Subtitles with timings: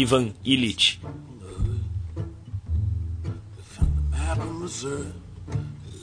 [0.00, 1.00] Ivan Illich.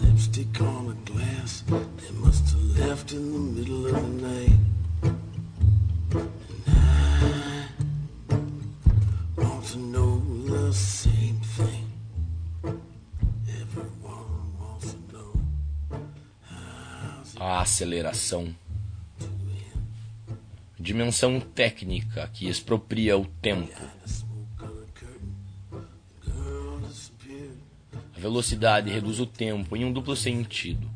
[0.02, 1.64] Lipstick on a glass.
[1.68, 4.60] They must have left in the middle of the night.
[6.68, 7.08] And
[9.38, 11.86] I want to know the same thing.
[13.48, 15.32] Everyone wants to know.
[17.40, 18.54] A aceleração.
[20.86, 23.74] Dimensão técnica que expropria o tempo.
[28.16, 30.88] A velocidade reduz o tempo em um duplo sentido,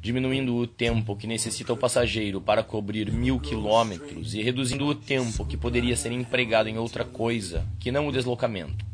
[0.00, 5.46] diminuindo o tempo que necessita o passageiro para cobrir mil quilômetros e reduzindo o tempo
[5.46, 8.84] que poderia ser empregado em outra coisa que não o deslocamento.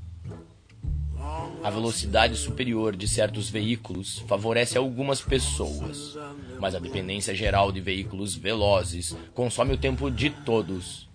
[1.68, 6.16] A velocidade superior de certos veículos favorece algumas pessoas,
[6.58, 11.06] mas a dependência geral de veículos velozes consome o tempo de todos.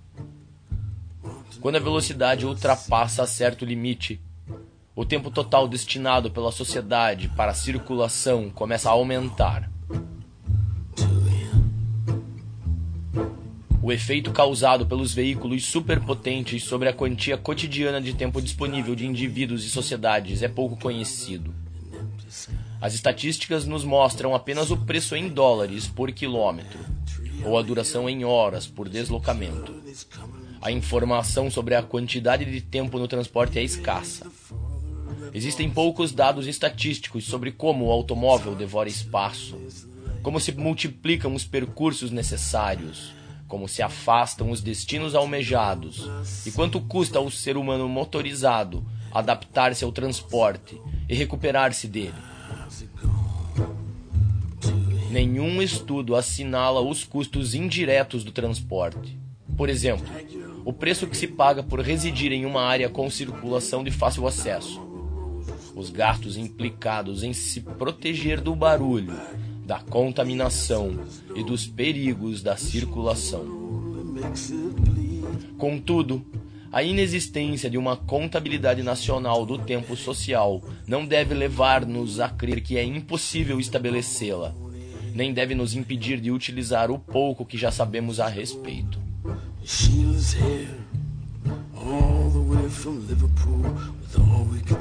[1.60, 4.22] Quando a velocidade ultrapassa certo limite,
[4.96, 9.73] o tempo total destinado pela sociedade para a circulação começa a aumentar.
[13.84, 19.66] O efeito causado pelos veículos superpotentes sobre a quantia cotidiana de tempo disponível de indivíduos
[19.66, 21.54] e sociedades é pouco conhecido.
[22.80, 26.80] As estatísticas nos mostram apenas o preço em dólares por quilômetro,
[27.44, 29.76] ou a duração em horas por deslocamento.
[30.62, 34.32] A informação sobre a quantidade de tempo no transporte é escassa.
[35.34, 39.60] Existem poucos dados estatísticos sobre como o automóvel devora espaço,
[40.22, 43.12] como se multiplicam os percursos necessários,
[43.54, 46.10] como se afastam os destinos almejados
[46.44, 52.16] e quanto custa ao ser humano motorizado adaptar-se ao transporte e recuperar-se dele.
[55.12, 59.20] Nenhum estudo assinala os custos indiretos do transporte.
[59.56, 60.08] Por exemplo,
[60.66, 64.82] o preço que se paga por residir em uma área com circulação de fácil acesso,
[65.76, 69.14] os gastos implicados em se proteger do barulho,
[69.66, 71.00] da contaminação
[71.36, 73.46] e dos perigos da circulação.
[75.58, 76.26] Contudo,
[76.72, 82.78] a inexistência de uma contabilidade nacional do tempo social não deve levar-nos a crer que
[82.78, 84.56] é impossível estabelecê-la,
[85.14, 89.00] nem deve nos impedir de utilizar o pouco que já sabemos a respeito.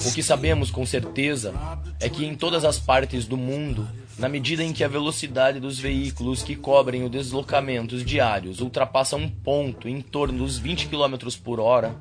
[0.07, 1.53] O que sabemos com certeza
[2.01, 3.87] é que em todas as partes do mundo,
[4.19, 9.29] na medida em que a velocidade dos veículos que cobrem os deslocamentos diários ultrapassa um
[9.29, 11.97] ponto em torno dos 20 km por hora,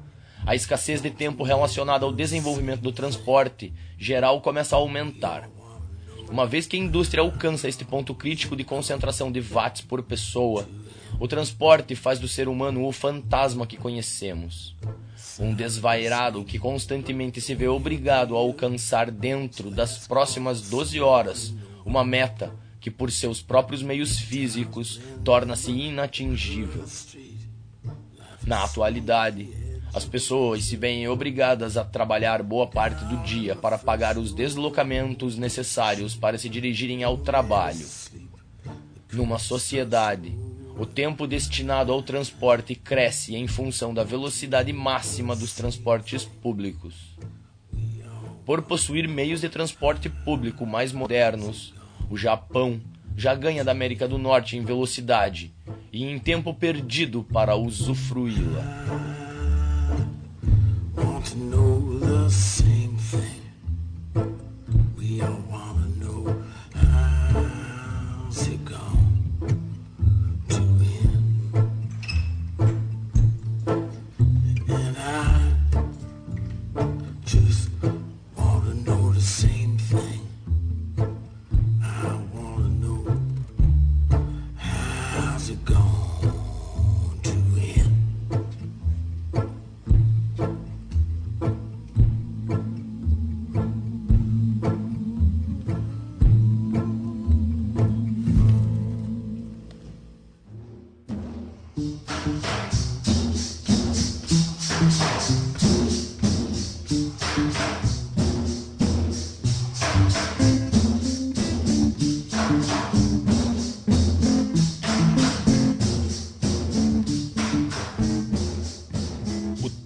[0.46, 5.50] a escassez de tempo relacionada ao desenvolvimento do transporte geral começa a aumentar.
[6.30, 10.68] Uma vez que a indústria alcança este ponto crítico de concentração de watts por pessoa,
[11.20, 14.76] o transporte faz do ser humano o fantasma que conhecemos.
[15.40, 21.54] Um desvairado que constantemente se vê obrigado a alcançar dentro das próximas 12 horas
[21.86, 26.84] uma meta que, por seus próprios meios físicos, torna-se inatingível.
[28.46, 29.50] Na atualidade,
[29.94, 35.38] as pessoas se veem obrigadas a trabalhar boa parte do dia para pagar os deslocamentos
[35.38, 37.86] necessários para se dirigirem ao trabalho.
[39.12, 40.34] Numa sociedade,
[40.78, 46.96] o tempo destinado ao transporte cresce em função da velocidade máxima dos transportes públicos.
[48.52, 51.74] Por possuir meios de transporte público mais modernos,
[52.10, 52.82] o Japão
[53.16, 55.54] já ganha da América do Norte em velocidade
[55.90, 58.62] e em tempo perdido para usufruí-la.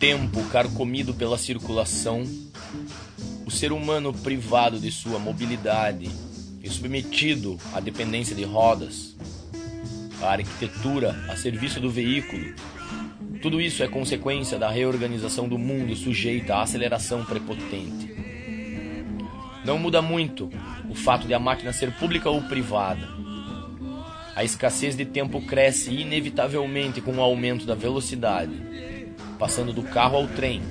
[0.07, 2.23] Tempo carcomido pela circulação,
[3.43, 6.07] o ser humano privado de sua mobilidade
[6.61, 9.15] e submetido à dependência de rodas,
[10.21, 12.53] a arquitetura a serviço do veículo,
[13.41, 18.15] tudo isso é consequência da reorganização do mundo sujeita à aceleração prepotente.
[19.65, 20.51] Não muda muito
[20.87, 23.09] o fato de a máquina ser pública ou privada.
[24.35, 28.53] A escassez de tempo cresce inevitavelmente com o aumento da velocidade,
[29.37, 30.61] passando do carro ao trem,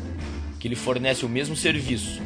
[0.58, 2.20] que lhe fornece o mesmo serviço.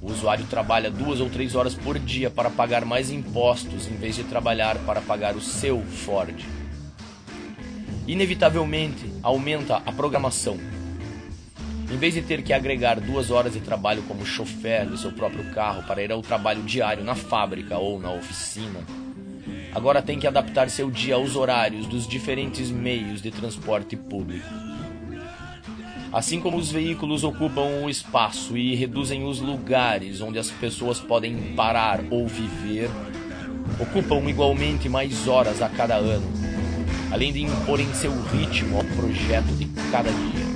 [0.00, 4.16] O usuário trabalha duas ou três horas por dia para pagar mais impostos em vez
[4.16, 6.44] de trabalhar para pagar o seu Ford.
[8.06, 10.58] Inevitavelmente aumenta a programação.
[11.88, 15.52] Em vez de ter que agregar duas horas de trabalho como chofer do seu próprio
[15.52, 18.80] carro para ir ao trabalho diário na fábrica ou na oficina,
[19.72, 24.71] agora tem que adaptar seu dia aos horários dos diferentes meios de transporte público.
[26.12, 31.54] Assim como os veículos ocupam o espaço e reduzem os lugares onde as pessoas podem
[31.56, 32.90] parar ou viver,
[33.80, 36.30] ocupam igualmente mais horas a cada ano,
[37.10, 40.51] além de imporem seu ritmo ao projeto de cada dia.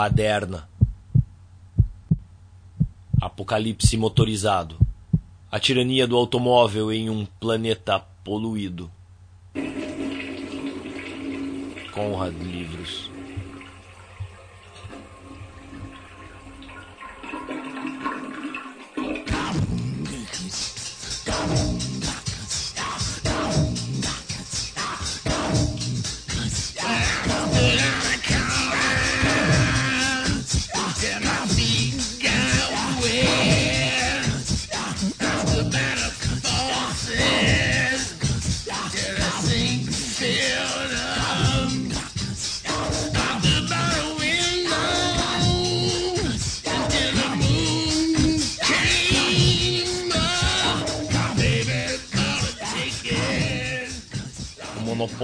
[0.00, 0.66] Baderna.
[3.20, 4.78] Apocalipse motorizado.
[5.52, 8.90] A tirania do automóvel em um planeta poluído.
[11.92, 13.09] Conrad Livros.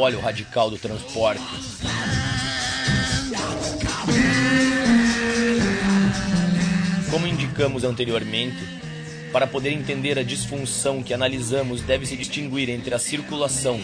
[0.07, 1.43] Monopólio radical do transporte.
[7.57, 8.63] explicamos anteriormente,
[9.33, 13.81] para poder entender a disfunção que analisamos, deve-se distinguir entre a circulação,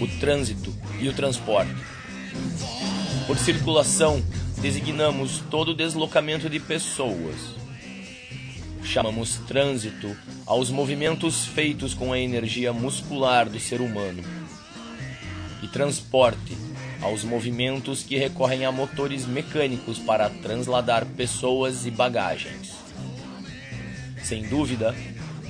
[0.00, 1.74] o trânsito e o transporte.
[3.26, 4.24] Por circulação,
[4.62, 7.36] designamos todo o deslocamento de pessoas.
[8.82, 10.16] Chamamos trânsito
[10.46, 14.41] aos movimentos feitos com a energia muscular do ser humano.
[15.62, 16.56] E transporte
[17.00, 22.72] aos movimentos que recorrem a motores mecânicos para transladar pessoas e bagagens.
[24.22, 24.94] Sem dúvida,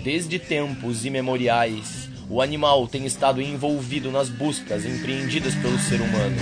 [0.03, 6.37] desde tempos imemoriais, o animal tem estado envolvido nas buscas empreendidas pelo ser humano,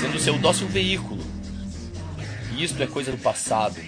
[0.00, 1.22] sendo seu dócil veículo.
[2.56, 3.80] E isto é coisa do passado.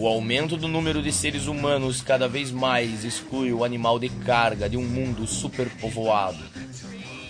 [0.00, 4.70] O aumento do número de seres humanos cada vez mais exclui o animal de carga
[4.70, 6.38] de um mundo superpovoado.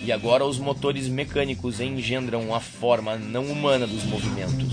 [0.03, 4.71] E agora os motores mecânicos engendram a forma não humana dos movimentos.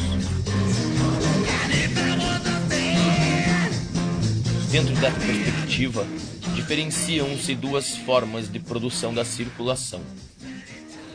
[4.71, 6.07] Dentro dessa perspectiva,
[6.55, 10.03] diferenciam-se duas formas de produção da circulação: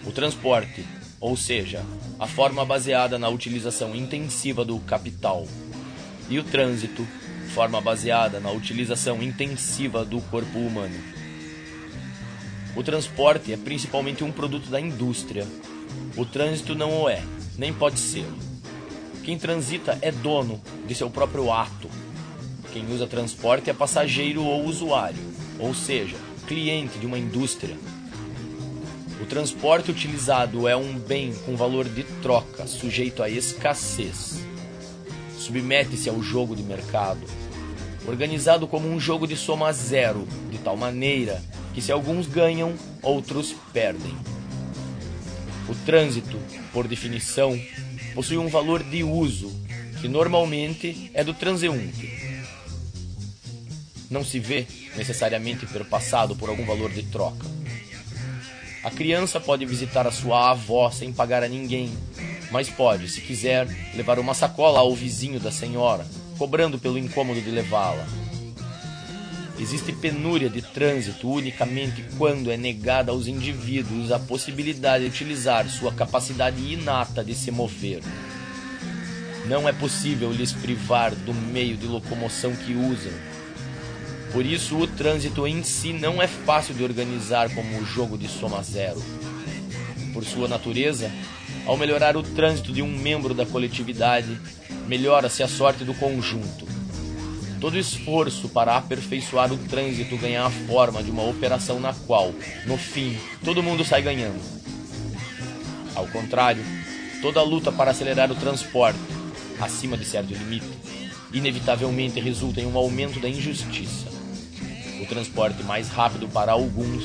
[0.04, 0.84] o transporte,
[1.20, 1.86] ou seja,
[2.20, 5.46] a forma baseada na utilização intensiva do capital,
[6.32, 7.08] e o trânsito,
[7.54, 11.00] forma baseada na utilização intensiva do corpo humano.
[12.76, 15.46] O transporte é principalmente um produto da indústria.
[16.18, 17.22] O trânsito não o é,
[17.56, 18.26] nem pode ser.
[19.24, 21.88] Quem transita é dono de seu próprio ato
[22.72, 25.22] quem usa transporte é passageiro ou usuário,
[25.60, 26.16] ou seja,
[26.48, 27.76] cliente de uma indústria.
[29.22, 34.40] O transporte utilizado é um bem com valor de troca, sujeito à escassez.
[35.42, 37.26] Submete-se ao jogo de mercado,
[38.08, 41.42] organizado como um jogo de soma zero, de tal maneira
[41.74, 44.16] que se alguns ganham, outros perdem.
[45.68, 46.38] O trânsito,
[46.72, 47.60] por definição,
[48.14, 49.52] possui um valor de uso,
[50.00, 52.08] que normalmente é do transeunte,
[54.12, 57.48] não se vê necessariamente perpassado por algum valor de troca.
[58.84, 61.92] A criança pode visitar a sua avó sem pagar a ninguém,
[62.52, 66.06] mas pode, se quiser, levar uma sacola ao vizinho da senhora,
[66.38, 68.06] cobrando pelo incômodo de levá-la.
[69.60, 75.94] Existe penúria de trânsito unicamente quando é negada aos indivíduos a possibilidade de utilizar sua
[75.94, 78.02] capacidade inata de se mover.
[79.46, 83.12] Não é possível lhes privar do meio de locomoção que usam,
[84.32, 88.30] por isso, o trânsito em si não é fácil de organizar como o jogo de
[88.30, 89.04] soma zero.
[90.14, 91.12] Por sua natureza,
[91.66, 94.40] ao melhorar o trânsito de um membro da coletividade,
[94.88, 96.68] melhora-se a sorte do conjunto.
[97.60, 102.34] Todo esforço para aperfeiçoar o trânsito ganha a forma de uma operação na qual,
[102.66, 104.42] no fim, todo mundo sai ganhando.
[105.96, 106.64] Ao contrário,
[107.22, 109.00] toda luta para acelerar o transporte,
[109.60, 110.66] acima de certo limite,
[111.32, 114.12] inevitavelmente resulta em um aumento da injustiça
[115.02, 117.04] o transporte mais rápido para alguns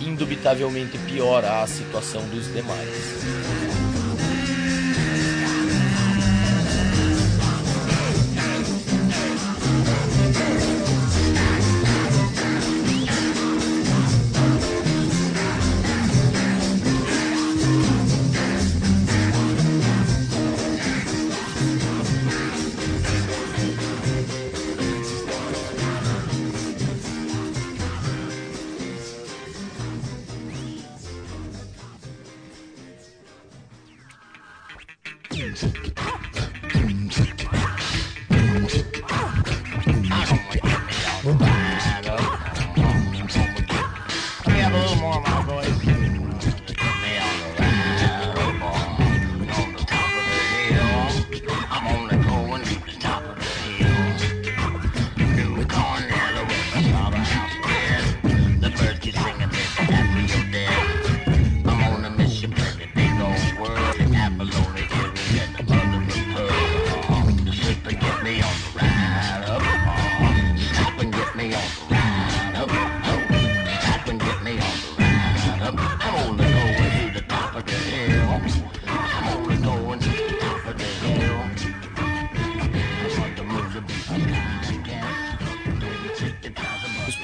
[0.00, 3.69] indubitavelmente piora a situação dos demais.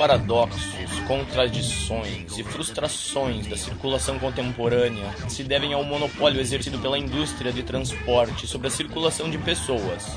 [0.07, 7.65] Paradoxos, contradições e frustrações da circulação contemporânea se devem ao monopólio exercido pela indústria de
[7.65, 10.17] transporte sobre a circulação de pessoas.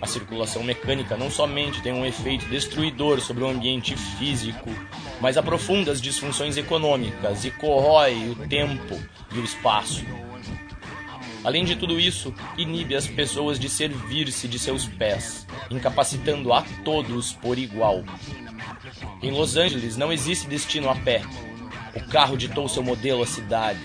[0.00, 4.70] A circulação mecânica não somente tem um efeito destruidor sobre o ambiente físico,
[5.20, 8.98] mas aprofunda as disfunções econômicas e corrói o tempo
[9.34, 10.02] e o espaço.
[11.42, 17.32] Além de tudo isso, inibe as pessoas de servir-se de seus pés, incapacitando a todos
[17.32, 18.04] por igual.
[19.22, 21.22] Em Los Angeles não existe destino a pé.
[21.94, 23.80] O carro ditou seu modelo à cidade.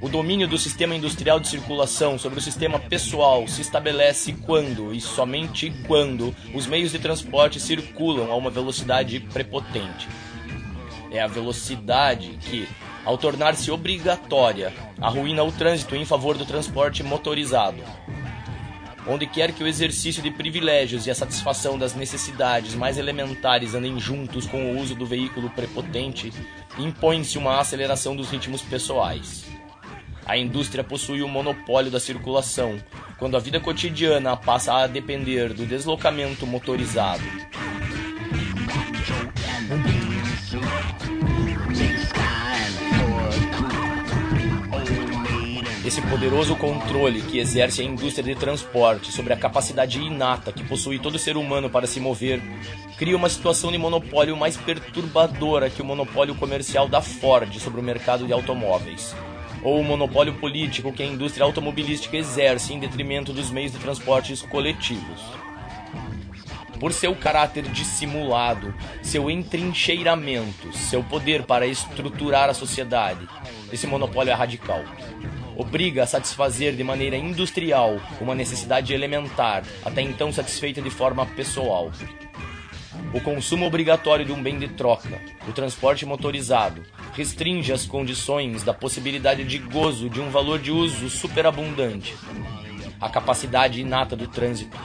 [0.00, 5.00] O domínio do sistema industrial de circulação sobre o sistema pessoal se estabelece quando, e
[5.00, 10.06] somente quando, os meios de transporte circulam a uma velocidade prepotente.
[11.10, 12.68] É a velocidade que,
[13.06, 17.80] ao tornar-se obrigatória, arruína o trânsito em favor do transporte motorizado.
[19.06, 24.00] Onde quer que o exercício de privilégios e a satisfação das necessidades mais elementares andem
[24.00, 26.32] juntos com o uso do veículo prepotente,
[26.76, 29.44] impõe-se uma aceleração dos ritmos pessoais.
[30.26, 32.76] A indústria possui o monopólio da circulação,
[33.16, 37.22] quando a vida cotidiana passa a depender do deslocamento motorizado.
[45.96, 50.98] Esse poderoso controle que exerce a indústria de transporte sobre a capacidade inata que possui
[50.98, 52.38] todo ser humano para se mover,
[52.98, 57.82] cria uma situação de monopólio mais perturbadora que o monopólio comercial da Ford sobre o
[57.82, 59.16] mercado de automóveis
[59.62, 64.42] ou o monopólio político que a indústria automobilística exerce em detrimento dos meios de transportes
[64.42, 65.22] coletivos.
[66.78, 73.26] Por seu caráter dissimulado, seu entrincheiramento, seu poder para estruturar a sociedade,
[73.72, 74.84] esse monopólio é radical.
[75.56, 81.90] Obriga a satisfazer de maneira industrial uma necessidade elementar, até então satisfeita de forma pessoal
[83.12, 86.82] o consumo obrigatório de um bem de troca, o transporte motorizado,
[87.14, 92.14] restringe as condições da possibilidade de gozo de um valor de uso superabundante,
[93.00, 94.76] a capacidade inata do trânsito.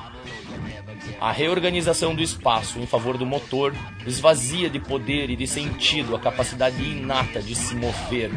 [1.20, 6.20] A reorganização do espaço em favor do motor esvazia de poder e de sentido a
[6.20, 8.32] capacidade inata de se mover.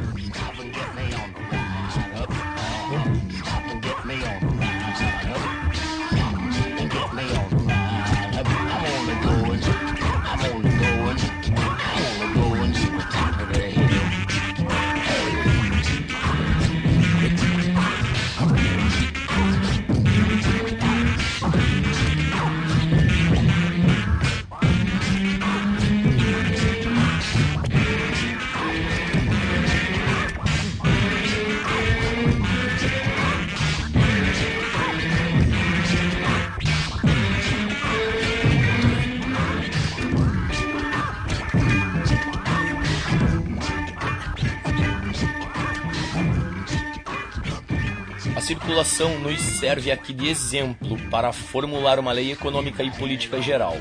[48.95, 53.77] Circulação nos serve aqui de exemplo para formular uma lei econômica e política geral.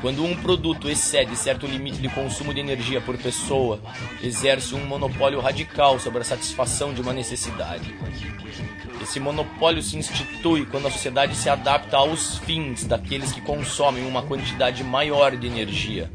[0.00, 3.80] Quando um produto excede certo limite de consumo de energia por pessoa,
[4.22, 7.92] exerce um monopólio radical sobre a satisfação de uma necessidade.
[9.00, 14.22] Esse monopólio se institui quando a sociedade se adapta aos fins daqueles que consomem uma
[14.22, 16.08] quantidade maior de energia,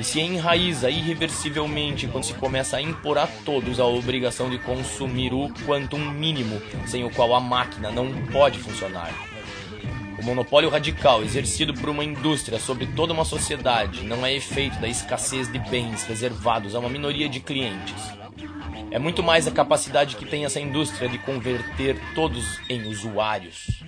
[0.00, 5.34] e se enraiza irreversivelmente quando se começa a impor a todos a obrigação de consumir
[5.34, 9.12] o quantum mínimo sem o qual a máquina não pode funcionar.
[10.18, 14.88] O monopólio radical exercido por uma indústria sobre toda uma sociedade não é efeito da
[14.88, 18.02] escassez de bens reservados a uma minoria de clientes.
[18.90, 23.82] É muito mais a capacidade que tem essa indústria de converter todos em usuários.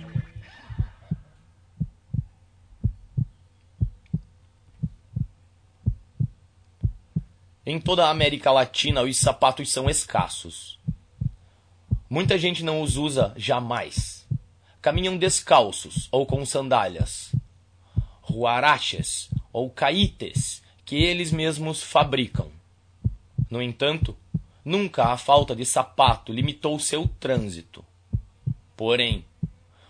[7.65, 10.77] Em toda a América Latina, os sapatos são escassos.
[12.09, 14.27] Muita gente não os usa jamais.
[14.81, 17.33] Caminham descalços ou com sandálias.
[18.21, 22.51] Ruaraches ou caites que eles mesmos fabricam.
[23.49, 24.13] No entanto,
[24.65, 27.83] nunca a falta de sapato limitou seu trânsito.
[28.75, 29.23] Porém,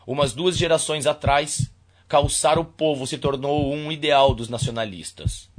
[0.05, 1.71] umas duas gerações atrás,
[2.07, 5.51] calçar o povo se tornou um ideal dos nacionalistas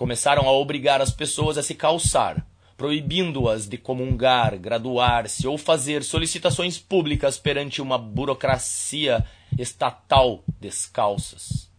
[0.00, 2.42] começaram a obrigar as pessoas a se calçar,
[2.74, 9.22] proibindo-as de comungar, graduar-se ou fazer solicitações públicas perante uma burocracia
[9.58, 11.70] estatal descalças.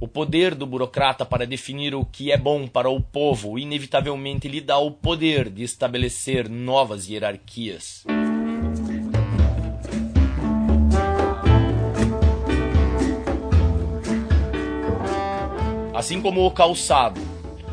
[0.00, 4.60] O poder do burocrata para definir o que é bom para o povo inevitavelmente lhe
[4.60, 8.04] dá o poder de estabelecer novas hierarquias.
[15.98, 17.20] Assim como o calçado,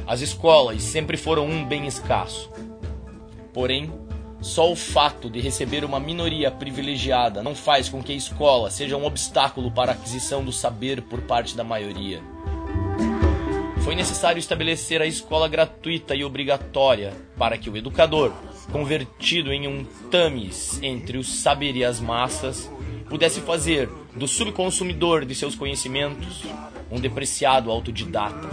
[0.08, 2.50] as escolas sempre foram um bem escasso.
[3.54, 3.94] Porém,
[4.42, 8.98] só o fato de receber uma minoria privilegiada não faz com que a escola seja
[8.98, 12.20] um obstáculo para a aquisição do saber por parte da maioria.
[13.84, 18.34] Foi necessário estabelecer a escola gratuita e obrigatória para que o educador,
[18.72, 22.72] convertido em um tamis entre o saber e as massas,
[23.10, 26.44] pudesse fazer do subconsumidor de seus conhecimentos
[26.92, 28.48] um depreciado autodidata.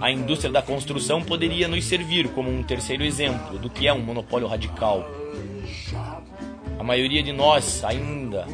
[0.00, 4.02] A indústria da construção poderia nos servir como um terceiro exemplo do que é um
[4.02, 5.08] monopólio radical.
[6.78, 8.46] A maioria de nós ainda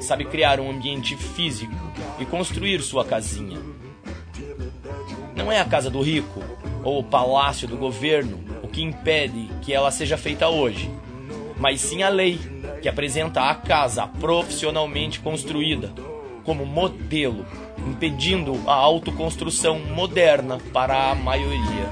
[0.00, 1.74] sabe criar um ambiente físico
[2.18, 3.58] e construir sua casinha.
[5.36, 6.42] Não é a casa do rico
[6.82, 10.90] ou o palácio do governo o que impede que ela seja feita hoje,
[11.58, 12.38] mas sim a lei
[12.80, 15.92] que apresenta a casa profissionalmente construída
[16.44, 17.44] como modelo,
[17.86, 21.88] impedindo a autoconstrução moderna para a maioria.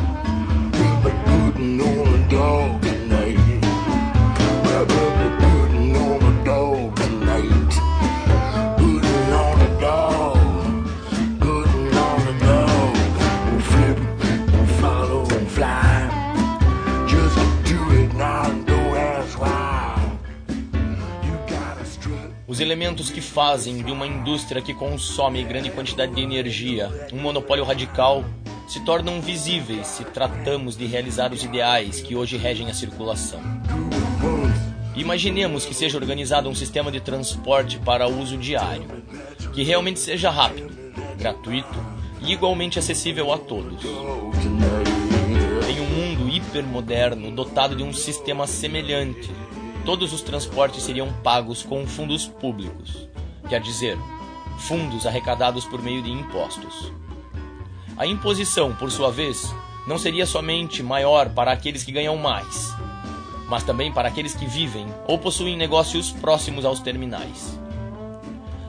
[22.57, 27.65] Os elementos que fazem de uma indústria que consome grande quantidade de energia um monopólio
[27.65, 28.25] radical
[28.67, 33.43] se tornam visíveis se tratamos de realizar os ideais que hoje regem a circulação.
[34.95, 39.05] Imaginemos que seja organizado um sistema de transporte para uso diário,
[39.53, 40.73] que realmente seja rápido,
[41.19, 41.79] gratuito
[42.23, 43.85] e igualmente acessível a todos.
[45.69, 49.31] Em um mundo hipermoderno dotado de um sistema semelhante
[49.87, 53.09] todos os transportes seriam pagos com fundos públicos,
[53.49, 53.97] quer dizer,
[54.59, 56.93] fundos arrecadados por meio de impostos.
[57.97, 59.55] A imposição, por sua vez,
[59.87, 62.75] não seria somente maior para aqueles que ganham mais,
[63.49, 67.57] mas também para aqueles que vivem ou possuem negócios próximos aos terminais.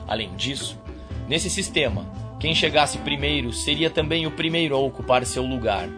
[0.06, 0.78] Além disso,
[1.26, 2.06] nesse sistema,
[2.38, 5.88] quem chegasse primeiro seria também o primeiro a ocupar seu lugar,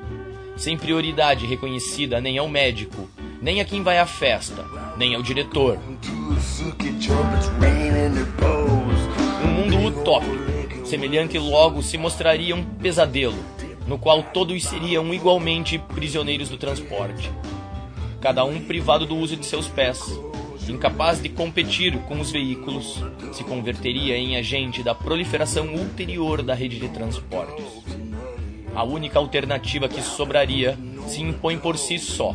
[0.56, 3.06] sem prioridade reconhecida nem ao médico,
[3.40, 4.64] nem a quem vai à festa,
[4.96, 5.78] nem ao diretor.
[9.42, 13.38] Um mundo utópico, semelhante logo se mostraria um pesadelo,
[13.86, 17.30] no qual todos seriam igualmente prisioneiros do transporte,
[18.20, 20.00] cada um privado do uso de seus pés,
[20.68, 26.78] incapaz de competir com os veículos, se converteria em agente da proliferação ulterior da rede
[26.78, 27.64] de transportes.
[28.74, 32.34] A única alternativa que sobraria se impõe por si só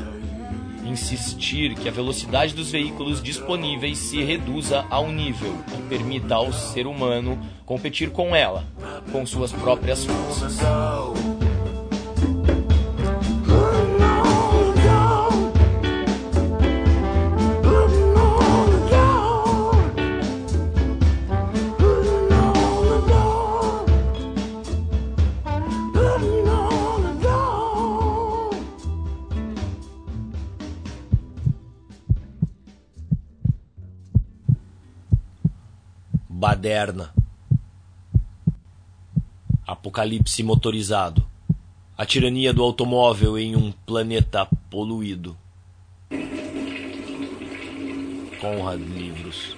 [0.86, 6.88] insistir que a velocidade dos veículos disponíveis se reduza ao nível que permita ao ser
[6.88, 8.64] humano competir com ela,
[9.12, 10.60] com suas próprias forças.
[36.66, 37.14] Baderna.
[39.68, 41.24] Apocalipse motorizado.
[41.96, 45.38] A tirania do automóvel em um planeta poluído.
[48.42, 49.56] Conrad Livros.